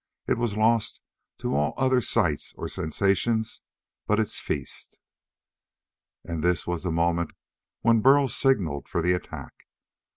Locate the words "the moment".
6.81-7.33